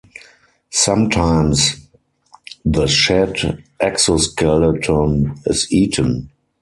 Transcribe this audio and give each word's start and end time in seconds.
Sometimes 0.71 1.87
the 2.65 2.87
shed 2.87 3.63
exoskeleton 3.79 5.35
is 5.45 5.71
eaten. 5.71 6.31